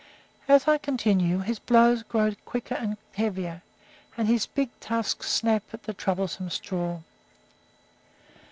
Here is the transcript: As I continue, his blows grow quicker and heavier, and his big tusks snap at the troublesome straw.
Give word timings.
As 0.47 0.67
I 0.67 0.79
continue, 0.79 1.41
his 1.41 1.59
blows 1.59 2.01
grow 2.01 2.33
quicker 2.43 2.73
and 2.73 2.97
heavier, 3.13 3.61
and 4.17 4.27
his 4.27 4.47
big 4.47 4.71
tusks 4.79 5.29
snap 5.31 5.61
at 5.73 5.83
the 5.83 5.93
troublesome 5.93 6.49
straw. 6.49 7.01